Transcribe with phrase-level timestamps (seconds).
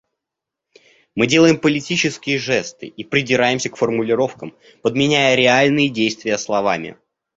[1.13, 6.97] Мы делаем политические жесты и придираемся к формулировкам, подменяя реальные действия словами.